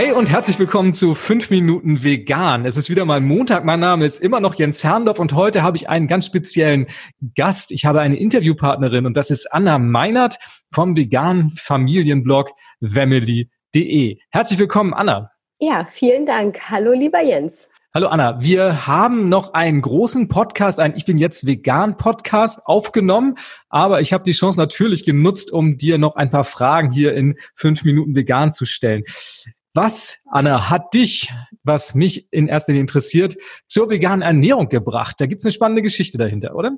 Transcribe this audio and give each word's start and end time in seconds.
Hey 0.00 0.12
und 0.12 0.30
herzlich 0.30 0.58
willkommen 0.58 0.94
zu 0.94 1.14
5 1.14 1.50
Minuten 1.50 2.02
Vegan. 2.02 2.64
Es 2.64 2.78
ist 2.78 2.88
wieder 2.88 3.04
mal 3.04 3.20
Montag. 3.20 3.66
Mein 3.66 3.80
Name 3.80 4.06
ist 4.06 4.18
immer 4.18 4.40
noch 4.40 4.54
Jens 4.54 4.82
Herrndorf 4.82 5.18
und 5.18 5.34
heute 5.34 5.62
habe 5.62 5.76
ich 5.76 5.90
einen 5.90 6.06
ganz 6.06 6.24
speziellen 6.24 6.86
Gast. 7.34 7.70
Ich 7.70 7.84
habe 7.84 8.00
eine 8.00 8.16
Interviewpartnerin 8.16 9.04
und 9.04 9.14
das 9.18 9.30
ist 9.30 9.52
Anna 9.52 9.78
Meinert 9.78 10.38
vom 10.72 10.96
veganen 10.96 11.50
Familienblog 11.50 12.48
family.de. 12.82 14.18
Herzlich 14.30 14.58
willkommen, 14.58 14.94
Anna. 14.94 15.32
Ja, 15.58 15.84
vielen 15.84 16.24
Dank. 16.24 16.70
Hallo, 16.70 16.92
lieber 16.92 17.22
Jens. 17.22 17.68
Hallo 17.92 18.06
Anna, 18.06 18.40
wir 18.40 18.86
haben 18.86 19.28
noch 19.28 19.52
einen 19.52 19.82
großen 19.82 20.28
Podcast, 20.28 20.80
ein 20.80 20.94
Ich 20.96 21.04
bin 21.04 21.18
jetzt 21.18 21.44
vegan 21.44 21.98
Podcast 21.98 22.64
aufgenommen, 22.64 23.34
aber 23.68 24.00
ich 24.00 24.14
habe 24.14 24.24
die 24.24 24.32
Chance 24.32 24.58
natürlich 24.58 25.04
genutzt, 25.04 25.52
um 25.52 25.76
dir 25.76 25.98
noch 25.98 26.16
ein 26.16 26.30
paar 26.30 26.44
Fragen 26.44 26.90
hier 26.90 27.14
in 27.14 27.34
fünf 27.54 27.84
Minuten 27.84 28.14
vegan 28.14 28.50
zu 28.50 28.64
stellen. 28.64 29.02
Was, 29.72 30.18
Anna, 30.26 30.68
hat 30.68 30.94
dich, 30.94 31.32
was 31.62 31.94
mich 31.94 32.26
in 32.32 32.48
erster 32.48 32.72
Linie 32.72 32.82
interessiert, 32.82 33.36
zur 33.66 33.88
veganen 33.88 34.22
Ernährung 34.22 34.68
gebracht? 34.68 35.16
Da 35.20 35.26
gibt's 35.26 35.44
eine 35.44 35.52
spannende 35.52 35.82
Geschichte 35.82 36.18
dahinter, 36.18 36.56
oder? 36.56 36.76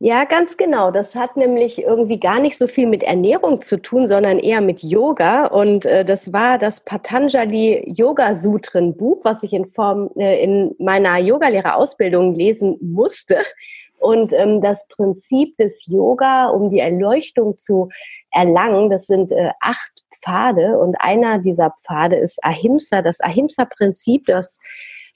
Ja, 0.00 0.24
ganz 0.24 0.56
genau. 0.56 0.90
Das 0.90 1.14
hat 1.14 1.36
nämlich 1.36 1.80
irgendwie 1.80 2.18
gar 2.18 2.40
nicht 2.40 2.58
so 2.58 2.66
viel 2.66 2.88
mit 2.88 3.04
Ernährung 3.04 3.62
zu 3.62 3.80
tun, 3.80 4.08
sondern 4.08 4.40
eher 4.40 4.60
mit 4.60 4.82
Yoga. 4.82 5.46
Und 5.46 5.86
äh, 5.86 6.04
das 6.04 6.32
war 6.32 6.58
das 6.58 6.80
Patanjali 6.80 7.84
Yoga 7.86 8.34
Sutren 8.34 8.96
Buch, 8.96 9.20
was 9.22 9.44
ich 9.44 9.52
in 9.52 9.66
Form 9.66 10.10
äh, 10.16 10.42
in 10.42 10.74
meiner 10.80 11.18
Yogalehrerausbildung 11.18 12.34
lesen 12.34 12.76
musste. 12.80 13.36
Und 14.00 14.32
ähm, 14.32 14.60
das 14.60 14.88
Prinzip 14.88 15.56
des 15.58 15.86
Yoga, 15.86 16.48
um 16.48 16.70
die 16.70 16.80
Erleuchtung 16.80 17.56
zu 17.56 17.88
erlangen, 18.32 18.90
das 18.90 19.06
sind 19.06 19.30
äh, 19.30 19.50
acht 19.60 20.01
Pfade. 20.22 20.78
Und 20.78 20.96
einer 21.00 21.38
dieser 21.38 21.74
Pfade 21.82 22.16
ist 22.16 22.42
Ahimsa, 22.44 23.02
das 23.02 23.20
Ahimsa-Prinzip, 23.20 24.26
das 24.26 24.58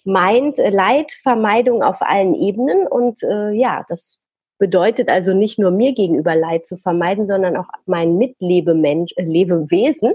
meint 0.04 0.58
Leidvermeidung 0.58 1.82
auf 1.82 2.02
allen 2.02 2.34
Ebenen. 2.34 2.86
Und 2.86 3.22
äh, 3.22 3.50
ja, 3.50 3.84
das 3.88 4.20
bedeutet 4.58 5.08
also 5.08 5.34
nicht 5.34 5.58
nur 5.58 5.70
mir 5.70 5.92
gegenüber 5.92 6.34
Leid 6.34 6.66
zu 6.66 6.76
vermeiden, 6.76 7.26
sondern 7.26 7.56
auch 7.56 7.68
mein 7.86 8.16
Mitlebemensch, 8.16 9.12
äh, 9.16 9.22
Lebewesen. 9.22 10.14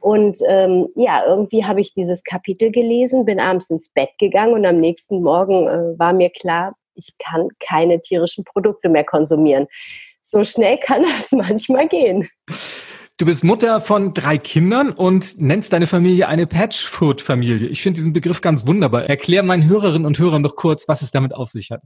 Und 0.00 0.38
ähm, 0.48 0.88
ja, 0.96 1.24
irgendwie 1.26 1.64
habe 1.64 1.80
ich 1.80 1.92
dieses 1.92 2.24
Kapitel 2.24 2.70
gelesen, 2.70 3.26
bin 3.26 3.38
abends 3.38 3.68
ins 3.68 3.90
Bett 3.90 4.10
gegangen 4.18 4.54
und 4.54 4.64
am 4.64 4.80
nächsten 4.80 5.22
Morgen 5.22 5.68
äh, 5.68 5.98
war 5.98 6.14
mir 6.14 6.30
klar, 6.30 6.74
ich 6.94 7.10
kann 7.18 7.48
keine 7.60 8.00
tierischen 8.00 8.44
Produkte 8.44 8.88
mehr 8.88 9.04
konsumieren. 9.04 9.66
So 10.22 10.42
schnell 10.42 10.78
kann 10.78 11.02
das 11.18 11.32
manchmal 11.32 11.86
gehen. 11.88 12.28
Du 13.20 13.26
bist 13.26 13.44
Mutter 13.44 13.82
von 13.82 14.14
drei 14.14 14.38
Kindern 14.38 14.92
und 14.92 15.38
nennst 15.42 15.74
deine 15.74 15.86
Familie 15.86 16.26
eine 16.26 16.46
Patchfood-Familie. 16.46 17.68
Ich 17.68 17.82
finde 17.82 17.98
diesen 17.98 18.14
Begriff 18.14 18.40
ganz 18.40 18.66
wunderbar. 18.66 19.10
Erklär 19.10 19.42
meinen 19.42 19.68
Hörerinnen 19.68 20.06
und 20.06 20.18
Hörern 20.18 20.42
doch 20.42 20.56
kurz, 20.56 20.88
was 20.88 21.02
es 21.02 21.10
damit 21.10 21.34
auf 21.34 21.50
sich 21.50 21.70
hat. 21.70 21.82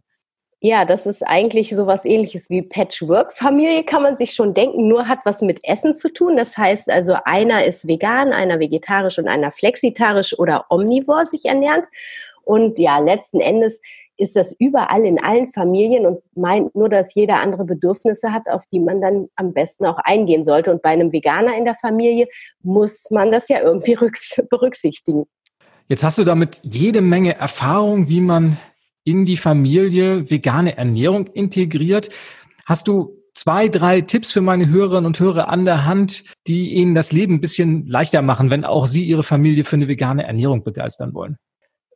Ja, 0.61 0.85
das 0.85 1.07
ist 1.07 1.23
eigentlich 1.23 1.75
so 1.75 1.89
was 1.89 2.05
ähnliches 2.05 2.51
wie 2.51 2.63
Patchwork-Familie, 2.63 3.83
kann 3.83 4.05
man 4.05 4.17
sich 4.17 4.33
schon 4.33 4.55
denken, 4.55 4.87
nur 4.87 5.09
hat 5.09 5.19
was 5.25 5.43
mit 5.43 5.59
Essen 5.65 5.97
zu 5.97 6.13
tun. 6.13 6.37
Das 6.37 6.57
heißt 6.57 6.89
also, 6.89 7.17
einer 7.25 7.65
ist 7.65 7.89
vegan, 7.89 8.33
einer 8.33 8.61
vegetarisch 8.61 9.19
und 9.19 9.27
einer 9.27 9.51
flexitarisch 9.51 10.39
oder 10.39 10.67
omnivor 10.69 11.27
sich 11.27 11.47
ernährt. 11.47 11.83
Und 12.45 12.79
ja, 12.79 12.99
letzten 12.99 13.41
Endes 13.41 13.81
ist 14.17 14.37
das 14.37 14.55
überall 14.59 15.05
in 15.05 15.23
allen 15.23 15.49
Familien 15.49 16.07
und 16.07 16.21
meint 16.35 16.75
nur, 16.75 16.89
dass 16.89 17.15
jeder 17.15 17.41
andere 17.41 17.65
Bedürfnisse 17.65 18.33
hat, 18.33 18.49
auf 18.49 18.65
die 18.73 18.81
man 18.81 19.01
dann 19.01 19.29
am 19.37 19.53
besten 19.53 19.87
auch 19.87 19.99
eingehen 20.05 20.45
sollte. 20.45 20.71
Und 20.71 20.83
bei 20.83 20.91
einem 20.91 21.13
Veganer 21.13 21.57
in 21.57 21.65
der 21.65 21.75
Familie 21.75 22.29
muss 22.63 23.11
man 23.11 23.33
das 23.33 23.49
ja 23.49 23.61
irgendwie 23.61 23.97
berücksichtigen. 24.51 25.25
Jetzt 25.89 26.05
hast 26.05 26.19
du 26.19 26.25
damit 26.25 26.61
jede 26.63 27.03
Menge 27.03 27.37
Erfahrung, 27.37 28.09
wie 28.09 28.21
man 28.21 28.57
in 29.05 29.27
die 29.27 29.37
Familie 29.37 30.31
vegane 30.31 30.77
Ernährung 30.79 31.27
integriert. 31.27 32.09
Hast 32.65 32.89
du 32.89 33.19
zwei, 33.35 33.69
drei 33.69 34.01
Tipps 34.01 34.33
für 34.33 34.41
meine 34.41 34.69
Hörerinnen 34.69 35.07
und 35.07 35.21
Hörer 35.21 35.49
an 35.49 35.65
der 35.65 35.85
Hand, 35.85 36.25
die 36.47 36.75
ihnen 36.75 36.95
das 36.95 37.13
Leben 37.13 37.35
ein 37.35 37.41
bisschen 37.41 37.87
leichter 37.87 38.23
machen, 38.23 38.51
wenn 38.51 38.65
auch 38.65 38.87
sie 38.87 39.05
ihre 39.05 39.23
Familie 39.23 39.65
für 39.65 39.77
eine 39.77 39.89
vegane 39.89 40.25
Ernährung 40.25 40.63
begeistern 40.65 41.13
wollen? 41.13 41.37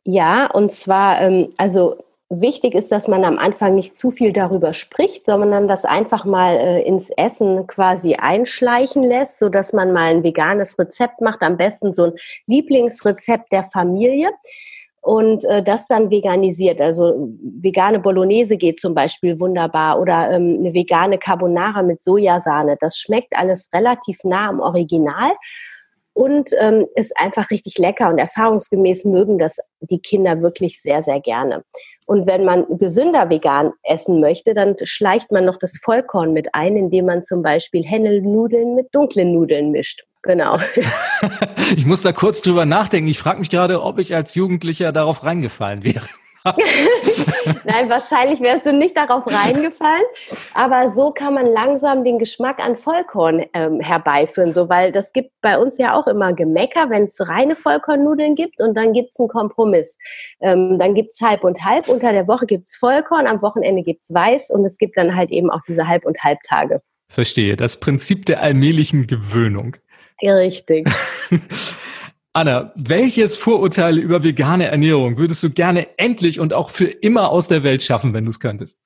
Ja, 0.03 0.45
und 0.47 0.71
zwar, 0.71 1.21
ähm, 1.21 1.49
also 1.57 1.97
wichtig 2.29 2.75
ist, 2.75 2.91
dass 2.91 3.07
man 3.07 3.23
am 3.23 3.39
Anfang 3.39 3.75
nicht 3.75 3.95
zu 3.95 4.11
viel 4.11 4.31
darüber 4.31 4.73
spricht, 4.73 5.25
sondern 5.25 5.67
das 5.67 5.83
einfach 5.83 6.25
mal 6.25 6.55
äh, 6.55 6.81
ins 6.83 7.09
Essen 7.09 7.65
quasi 7.65 8.15
einschleichen 8.15 9.03
lässt, 9.03 9.39
so 9.39 9.49
dass 9.49 9.73
man 9.73 9.91
mal 9.91 10.15
ein 10.15 10.23
veganes 10.23 10.77
Rezept 10.77 11.21
macht, 11.21 11.41
am 11.41 11.57
besten 11.57 11.93
so 11.93 12.05
ein 12.05 12.13
Lieblingsrezept 12.45 13.51
der 13.51 13.63
Familie 13.63 14.29
und 15.01 15.43
äh, 15.45 15.63
das 15.63 15.87
dann 15.87 16.11
veganisiert. 16.11 16.81
Also 16.81 17.29
vegane 17.41 17.99
Bolognese 17.99 18.57
geht 18.57 18.79
zum 18.79 18.93
Beispiel 18.93 19.39
wunderbar 19.39 19.99
oder 19.99 20.31
ähm, 20.31 20.57
eine 20.59 20.73
vegane 20.73 21.17
Carbonara 21.17 21.81
mit 21.81 22.01
Sojasahne. 22.01 22.77
Das 22.79 22.97
schmeckt 22.97 23.35
alles 23.35 23.69
relativ 23.73 24.19
nah 24.23 24.49
am 24.49 24.59
Original 24.59 25.31
und 26.13 26.51
ähm, 26.59 26.85
ist 26.95 27.13
einfach 27.17 27.49
richtig 27.49 27.77
lecker 27.77 28.09
und 28.09 28.17
erfahrungsgemäß 28.17 29.05
mögen 29.05 29.37
das 29.37 29.57
die 29.79 29.99
Kinder 29.99 30.41
wirklich 30.41 30.81
sehr, 30.81 31.01
sehr 31.01 31.21
gerne. 31.21 31.63
Und 32.09 32.25
wenn 32.25 32.43
man 32.43 32.65
gesünder 32.79 33.29
vegan 33.29 33.71
essen 33.83 34.19
möchte, 34.19 34.55
dann 34.55 34.73
schleicht 34.81 35.31
man 35.31 35.45
noch 35.45 35.57
das 35.57 35.77
Vollkorn 35.77 36.33
mit 36.33 36.47
ein, 36.53 36.75
indem 36.75 37.05
man 37.05 37.21
zum 37.21 37.43
Beispiel 37.43 37.83
Hennelnudeln 37.83 38.73
mit 38.73 38.87
dunklen 38.93 39.31
Nudeln 39.31 39.69
mischt. 39.69 40.01
Genau. 40.23 40.57
ich 41.77 41.85
muss 41.85 42.01
da 42.01 42.11
kurz 42.11 42.41
drüber 42.41 42.65
nachdenken. 42.65 43.09
Ich 43.09 43.19
frage 43.19 43.37
mich 43.37 43.51
gerade, 43.51 43.83
ob 43.83 43.99
ich 43.99 44.15
als 44.15 44.33
Jugendlicher 44.33 44.91
darauf 44.91 45.23
reingefallen 45.23 45.83
wäre. 45.83 46.07
Nein, 47.65 47.89
wahrscheinlich 47.89 48.41
wärst 48.41 48.65
du 48.65 48.73
nicht 48.73 48.95
darauf 48.97 49.23
reingefallen. 49.25 50.03
Aber 50.53 50.89
so 50.89 51.11
kann 51.11 51.33
man 51.33 51.45
langsam 51.45 52.03
den 52.03 52.19
Geschmack 52.19 52.59
an 52.59 52.75
Vollkorn 52.75 53.45
ähm, 53.53 53.79
herbeiführen. 53.79 54.53
So, 54.53 54.69
weil 54.69 54.91
das 54.91 55.13
gibt 55.13 55.31
bei 55.41 55.57
uns 55.57 55.77
ja 55.77 55.93
auch 55.93 56.07
immer 56.07 56.33
Gemecker, 56.33 56.89
wenn 56.89 57.03
es 57.05 57.27
reine 57.27 57.55
Vollkornnudeln 57.55 58.35
gibt 58.35 58.61
und 58.61 58.75
dann 58.75 58.93
gibt 58.93 59.09
es 59.11 59.19
einen 59.19 59.29
Kompromiss. 59.29 59.97
Ähm, 60.41 60.77
dann 60.79 60.93
gibt 60.95 61.13
es 61.13 61.21
halb 61.21 61.43
und 61.43 61.63
halb. 61.63 61.87
Unter 61.87 62.11
der 62.11 62.27
Woche 62.27 62.45
gibt 62.45 62.67
es 62.67 62.75
Vollkorn, 62.75 63.27
am 63.27 63.41
Wochenende 63.41 63.83
gibt 63.83 64.03
es 64.03 64.13
Weiß 64.13 64.49
und 64.49 64.65
es 64.65 64.77
gibt 64.77 64.97
dann 64.97 65.15
halt 65.15 65.31
eben 65.31 65.49
auch 65.49 65.61
diese 65.67 65.87
Halb- 65.87 66.05
und 66.05 66.21
Halbtage. 66.23 66.81
Verstehe. 67.09 67.57
Das 67.57 67.79
Prinzip 67.79 68.25
der 68.25 68.41
allmählichen 68.41 69.07
Gewöhnung. 69.07 69.75
Richtig. 70.21 70.87
Anna, 72.33 72.71
welches 72.75 73.35
Vorurteil 73.37 73.97
über 73.97 74.23
vegane 74.23 74.67
Ernährung 74.67 75.17
würdest 75.17 75.41
du 75.41 75.49
gerne 75.49 75.87
endlich 75.97 76.39
und 76.39 76.53
auch 76.53 76.69
für 76.69 76.85
immer 76.85 77.29
aus 77.29 77.47
der 77.47 77.63
Welt 77.63 77.83
schaffen, 77.83 78.13
wenn 78.13 78.25
du 78.25 78.29
es 78.29 78.39
könntest? 78.39 78.79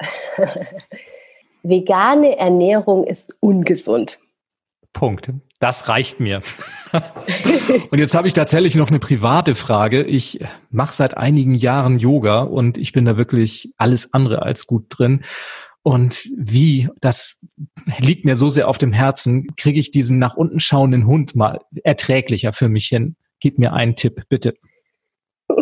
vegane 1.62 2.38
Ernährung 2.38 3.04
ist 3.04 3.34
ungesund. 3.40 4.18
Punkt. 4.92 5.32
Das 5.60 5.88
reicht 5.88 6.20
mir. 6.20 6.42
und 7.90 7.98
jetzt 7.98 8.14
habe 8.14 8.28
ich 8.28 8.34
tatsächlich 8.34 8.76
noch 8.76 8.90
eine 8.90 9.00
private 9.00 9.56
Frage. 9.56 10.04
Ich 10.04 10.38
mache 10.70 10.94
seit 10.94 11.16
einigen 11.16 11.54
Jahren 11.54 11.98
Yoga 11.98 12.42
und 12.42 12.78
ich 12.78 12.92
bin 12.92 13.04
da 13.04 13.16
wirklich 13.16 13.72
alles 13.76 14.14
andere 14.14 14.42
als 14.42 14.68
gut 14.68 14.86
drin. 14.88 15.24
Und 15.82 16.28
wie, 16.36 16.88
das 17.00 17.40
liegt 17.98 18.24
mir 18.24 18.36
so 18.36 18.48
sehr 18.48 18.68
auf 18.68 18.78
dem 18.78 18.92
Herzen, 18.92 19.46
kriege 19.56 19.80
ich 19.80 19.90
diesen 19.90 20.18
nach 20.18 20.36
unten 20.36 20.60
schauenden 20.60 21.06
Hund 21.06 21.34
mal 21.34 21.60
erträglicher 21.84 22.52
für 22.52 22.68
mich 22.68 22.86
hin. 22.86 23.16
Gib 23.40 23.58
mir 23.58 23.72
einen 23.72 23.96
Tipp, 23.96 24.22
bitte. 24.28 24.54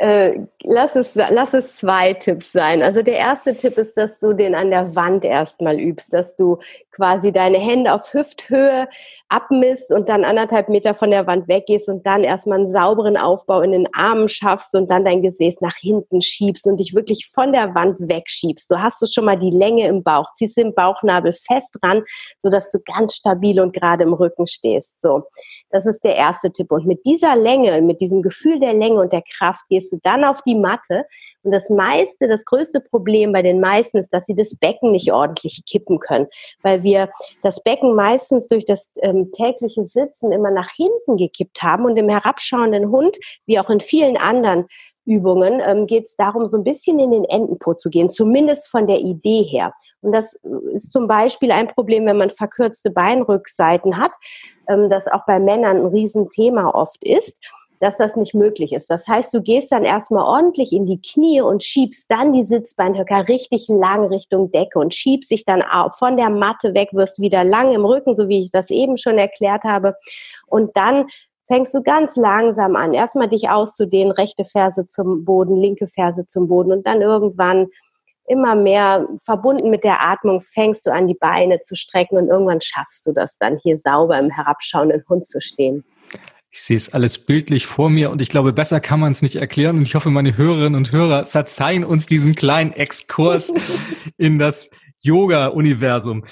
Äh, 0.00 0.42
lass, 0.62 0.94
es, 0.94 1.16
lass 1.16 1.54
es 1.54 1.76
zwei 1.76 2.12
Tipps 2.12 2.52
sein. 2.52 2.84
Also 2.84 3.02
der 3.02 3.16
erste 3.16 3.56
Tipp 3.56 3.76
ist, 3.78 3.96
dass 3.96 4.20
du 4.20 4.32
den 4.32 4.54
an 4.54 4.70
der 4.70 4.94
Wand 4.94 5.24
erstmal 5.24 5.80
übst, 5.80 6.12
dass 6.12 6.36
du 6.36 6.58
quasi 6.98 7.30
deine 7.30 7.58
Hände 7.58 7.94
auf 7.94 8.12
Hüfthöhe 8.12 8.88
abmisst 9.28 9.92
und 9.92 10.08
dann 10.08 10.24
anderthalb 10.24 10.68
Meter 10.68 10.94
von 10.96 11.10
der 11.10 11.28
Wand 11.28 11.46
weggehst 11.46 11.88
und 11.88 12.04
dann 12.04 12.24
erstmal 12.24 12.58
einen 12.58 12.68
sauberen 12.68 13.16
Aufbau 13.16 13.60
in 13.60 13.70
den 13.70 13.88
Armen 13.94 14.28
schaffst 14.28 14.74
und 14.74 14.90
dann 14.90 15.04
dein 15.04 15.22
Gesäß 15.22 15.60
nach 15.60 15.76
hinten 15.76 16.20
schiebst 16.20 16.66
und 16.66 16.80
dich 16.80 16.94
wirklich 16.94 17.30
von 17.32 17.52
der 17.52 17.72
Wand 17.76 17.96
wegschiebst. 18.00 18.68
So 18.68 18.80
hast 18.80 19.00
du 19.00 19.06
schon 19.06 19.26
mal 19.26 19.38
die 19.38 19.50
Länge 19.50 19.86
im 19.86 20.02
Bauch, 20.02 20.26
ziehst 20.34 20.56
den 20.56 20.74
Bauchnabel 20.74 21.32
fest 21.32 21.70
ran, 21.84 22.02
sodass 22.40 22.68
du 22.70 22.80
ganz 22.84 23.14
stabil 23.14 23.60
und 23.60 23.72
gerade 23.72 24.02
im 24.02 24.12
Rücken 24.12 24.48
stehst. 24.48 25.00
So. 25.00 25.22
Das 25.70 25.86
ist 25.86 26.02
der 26.02 26.16
erste 26.16 26.50
Tipp. 26.50 26.72
Und 26.72 26.86
mit 26.86 27.04
dieser 27.04 27.36
Länge, 27.36 27.80
mit 27.82 28.00
diesem 28.00 28.22
Gefühl 28.22 28.58
der 28.58 28.72
Länge 28.72 29.00
und 29.00 29.12
der 29.12 29.22
Kraft 29.22 29.68
gehst 29.68 29.92
du 29.92 29.98
dann 30.02 30.24
auf 30.24 30.42
die 30.42 30.54
Matte. 30.54 31.04
Und 31.42 31.52
das 31.52 31.70
meiste, 31.70 32.26
das 32.26 32.44
größte 32.44 32.80
Problem 32.80 33.32
bei 33.32 33.42
den 33.42 33.60
meisten 33.60 33.98
ist, 33.98 34.12
dass 34.12 34.26
sie 34.26 34.34
das 34.34 34.56
Becken 34.56 34.90
nicht 34.92 35.12
ordentlich 35.12 35.62
kippen 35.66 35.98
können, 35.98 36.26
weil 36.62 36.82
wir 36.82 37.10
das 37.42 37.62
Becken 37.62 37.94
meistens 37.94 38.48
durch 38.48 38.64
das 38.64 38.90
ähm, 39.02 39.30
tägliche 39.32 39.86
Sitzen 39.86 40.32
immer 40.32 40.50
nach 40.50 40.70
hinten 40.74 41.16
gekippt 41.16 41.62
haben 41.62 41.84
und 41.84 41.96
im 41.96 42.08
herabschauenden 42.08 42.90
Hund, 42.90 43.16
wie 43.46 43.58
auch 43.58 43.70
in 43.70 43.80
vielen 43.80 44.16
anderen 44.16 44.66
Übungen 45.08 45.62
ähm, 45.64 45.86
geht 45.86 46.04
es 46.04 46.16
darum, 46.16 46.46
so 46.48 46.58
ein 46.58 46.64
bisschen 46.64 46.98
in 46.98 47.10
den 47.10 47.24
Entenpo 47.24 47.74
zu 47.74 47.88
gehen, 47.88 48.10
zumindest 48.10 48.68
von 48.68 48.86
der 48.86 48.98
Idee 48.98 49.42
her. 49.42 49.72
Und 50.02 50.12
das 50.12 50.34
ist 50.72 50.92
zum 50.92 51.08
Beispiel 51.08 51.50
ein 51.50 51.66
Problem, 51.66 52.04
wenn 52.06 52.18
man 52.18 52.30
verkürzte 52.30 52.90
Beinrückseiten 52.90 53.96
hat, 53.96 54.12
ähm, 54.68 54.90
das 54.90 55.08
auch 55.08 55.24
bei 55.26 55.40
Männern 55.40 55.78
ein 55.78 55.86
Riesenthema 55.86 56.68
oft 56.74 57.02
ist 57.02 57.38
dass 57.80 57.96
das 57.96 58.16
nicht 58.16 58.34
möglich 58.34 58.72
ist. 58.72 58.90
Das 58.90 59.06
heißt, 59.06 59.32
du 59.32 59.42
gehst 59.42 59.72
dann 59.72 59.84
erstmal 59.84 60.24
ordentlich 60.24 60.72
in 60.72 60.86
die 60.86 61.00
Knie 61.00 61.40
und 61.40 61.62
schiebst 61.62 62.10
dann 62.10 62.32
die 62.32 62.44
Sitzbeinhöcker 62.44 63.28
richtig 63.28 63.66
lang 63.68 64.06
Richtung 64.06 64.50
Decke 64.50 64.78
und 64.78 64.94
schiebst 64.94 65.30
dich 65.30 65.44
dann 65.44 65.62
von 65.98 66.16
der 66.16 66.30
Matte 66.30 66.74
weg, 66.74 66.90
wirst 66.92 67.20
wieder 67.20 67.44
lang 67.44 67.72
im 67.72 67.84
Rücken, 67.84 68.14
so 68.14 68.28
wie 68.28 68.42
ich 68.42 68.50
das 68.50 68.70
eben 68.70 68.96
schon 68.96 69.18
erklärt 69.18 69.64
habe. 69.64 69.94
Und 70.46 70.76
dann 70.76 71.06
fängst 71.46 71.74
du 71.74 71.82
ganz 71.82 72.16
langsam 72.16 72.76
an, 72.76 72.94
erstmal 72.94 73.28
dich 73.28 73.48
auszudehnen, 73.48 74.12
rechte 74.12 74.44
Ferse 74.44 74.86
zum 74.86 75.24
Boden, 75.24 75.56
linke 75.56 75.88
Ferse 75.88 76.26
zum 76.26 76.48
Boden 76.48 76.72
und 76.72 76.86
dann 76.86 77.00
irgendwann 77.00 77.68
immer 78.28 78.54
mehr 78.54 79.08
verbunden 79.24 79.70
mit 79.70 79.84
der 79.84 80.02
Atmung 80.02 80.42
fängst 80.42 80.84
du 80.86 80.92
an, 80.92 81.06
die 81.06 81.14
Beine 81.14 81.60
zu 81.60 81.74
strecken 81.74 82.18
und 82.18 82.28
irgendwann 82.28 82.60
schaffst 82.60 83.06
du 83.06 83.12
das 83.12 83.36
dann 83.38 83.58
hier 83.62 83.80
sauber 83.82 84.18
im 84.18 84.30
herabschauenden 84.30 85.02
Hund 85.08 85.26
zu 85.26 85.40
stehen. 85.40 85.84
Ich 86.58 86.64
sehe 86.64 86.76
es 86.76 86.92
alles 86.92 87.18
bildlich 87.18 87.68
vor 87.68 87.88
mir 87.88 88.10
und 88.10 88.20
ich 88.20 88.30
glaube, 88.30 88.52
besser 88.52 88.80
kann 88.80 88.98
man 88.98 89.12
es 89.12 89.22
nicht 89.22 89.36
erklären. 89.36 89.76
Und 89.76 89.82
ich 89.82 89.94
hoffe, 89.94 90.10
meine 90.10 90.36
Hörerinnen 90.36 90.74
und 90.74 90.90
Hörer 90.90 91.24
verzeihen 91.24 91.84
uns 91.84 92.06
diesen 92.06 92.34
kleinen 92.34 92.72
Exkurs 92.72 93.52
in 94.16 94.40
das 94.40 94.68
Yoga-Universum. 94.98 96.24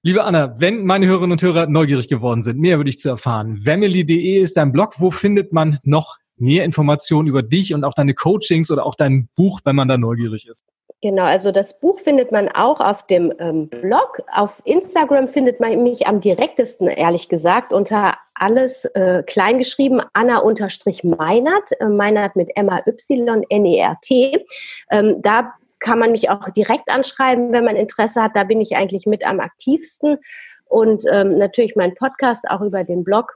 Liebe 0.00 0.24
Anna, 0.24 0.58
wenn 0.58 0.86
meine 0.86 1.04
Hörerinnen 1.06 1.32
und 1.32 1.42
Hörer 1.42 1.66
neugierig 1.66 2.08
geworden 2.08 2.42
sind, 2.42 2.58
mehr 2.58 2.76
über 2.76 2.84
dich 2.84 2.98
zu 2.98 3.10
erfahren, 3.10 3.58
family.de 3.58 4.40
ist 4.40 4.56
dein 4.56 4.72
Blog. 4.72 4.94
Wo 5.00 5.10
findet 5.10 5.52
man 5.52 5.78
noch 5.82 6.16
mehr 6.38 6.64
Informationen 6.64 7.28
über 7.28 7.42
dich 7.42 7.74
und 7.74 7.84
auch 7.84 7.92
deine 7.92 8.14
Coachings 8.14 8.70
oder 8.70 8.86
auch 8.86 8.94
dein 8.94 9.28
Buch, 9.36 9.60
wenn 9.64 9.76
man 9.76 9.88
da 9.88 9.98
neugierig 9.98 10.48
ist? 10.48 10.64
Genau, 11.02 11.24
also 11.24 11.52
das 11.52 11.78
Buch 11.78 11.98
findet 11.98 12.32
man 12.32 12.48
auch 12.48 12.80
auf 12.80 13.06
dem 13.06 13.34
ähm, 13.38 13.68
Blog. 13.68 14.22
Auf 14.32 14.62
Instagram 14.64 15.28
findet 15.28 15.60
man 15.60 15.82
mich 15.82 16.06
am 16.06 16.22
direktesten, 16.22 16.88
ehrlich 16.88 17.28
gesagt, 17.28 17.74
unter 17.74 18.14
alles 18.34 18.84
äh, 18.86 19.22
kleingeschrieben, 19.24 20.02
Anna-Meinert, 20.12 21.80
äh, 21.80 21.86
Meinert 21.86 22.36
mit 22.36 22.50
M-A-Y-N-E-R-T. 22.56 24.46
Ähm, 24.90 25.22
da 25.22 25.54
kann 25.80 25.98
man 25.98 26.12
mich 26.12 26.30
auch 26.30 26.48
direkt 26.50 26.88
anschreiben, 26.90 27.52
wenn 27.52 27.64
man 27.64 27.74
Interesse 27.76 28.22
hat. 28.22 28.32
Da 28.34 28.44
bin 28.44 28.60
ich 28.60 28.76
eigentlich 28.76 29.06
mit 29.06 29.26
am 29.26 29.40
aktivsten. 29.40 30.18
Und 30.66 31.04
ähm, 31.10 31.38
natürlich 31.38 31.74
mein 31.76 31.94
Podcast 31.94 32.46
auch 32.48 32.60
über 32.62 32.84
den 32.84 33.04
Blog. 33.04 33.34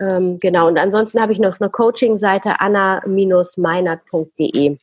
Ähm, 0.00 0.38
genau, 0.40 0.68
und 0.68 0.78
ansonsten 0.78 1.20
habe 1.20 1.32
ich 1.32 1.38
noch 1.38 1.60
eine 1.60 1.68
Coaching-Seite 1.70 2.60
anna-meinert.de. 2.60 4.78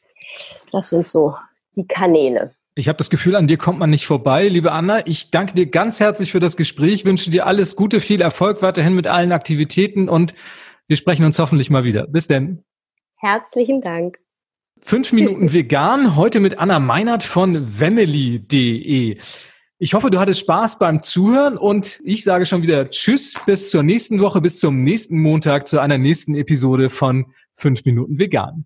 Das 0.72 0.90
sind 0.90 1.08
so 1.08 1.36
die 1.76 1.88
Kanäle. 1.88 2.52
Ich 2.80 2.88
habe 2.88 2.98
das 2.98 3.10
Gefühl, 3.10 3.36
an 3.36 3.46
dir 3.46 3.58
kommt 3.58 3.78
man 3.78 3.90
nicht 3.90 4.06
vorbei. 4.06 4.48
Liebe 4.48 4.72
Anna, 4.72 5.06
ich 5.06 5.32
danke 5.32 5.54
dir 5.54 5.66
ganz 5.66 6.00
herzlich 6.00 6.32
für 6.32 6.40
das 6.40 6.56
Gespräch, 6.56 7.04
wünsche 7.04 7.30
dir 7.30 7.46
alles 7.46 7.76
Gute, 7.76 8.00
viel 8.00 8.22
Erfolg 8.22 8.62
weiterhin 8.62 8.96
mit 8.96 9.06
allen 9.06 9.34
Aktivitäten 9.34 10.08
und 10.08 10.34
wir 10.88 10.96
sprechen 10.96 11.26
uns 11.26 11.38
hoffentlich 11.40 11.70
mal 11.70 11.84
wieder. 11.84 12.08
Bis 12.08 12.30
denn. 12.30 12.64
Herzlichen 13.18 13.82
Dank. 13.82 14.20
Fünf 14.80 15.12
Minuten 15.12 15.52
vegan, 15.54 16.16
heute 16.16 16.40
mit 16.40 16.58
Anna 16.58 16.80
Meinert 16.80 17.24
von 17.24 17.82
Wemmeli.de. 17.82 19.18
Ich 19.78 19.94
hoffe, 19.94 20.10
du 20.10 20.20
hattest 20.22 20.40
Spaß 20.40 20.80
beim 20.80 21.04
Zuhören 21.04 21.58
und 21.58 22.00
ich 22.06 22.24
sage 22.24 22.46
schon 22.46 22.62
wieder 22.62 22.90
Tschüss 22.90 23.36
bis 23.46 23.72
zur 23.72 23.84
nächsten 23.84 24.22
Woche, 24.22 24.40
bis 24.40 24.58
zum 24.58 24.86
nächsten 24.86 25.20
Montag 25.20 25.68
zu 25.68 25.80
einer 25.80 25.98
nächsten 25.98 26.34
Episode 26.34 26.90
von 26.90 27.26
Fünf 27.56 27.84
Minuten 27.84 28.18
vegan. 28.18 28.66